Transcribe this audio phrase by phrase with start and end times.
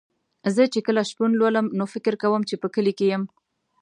[0.55, 3.23] زه چې کله شپون لولم نو فکر کوم چې په کلي کې یم.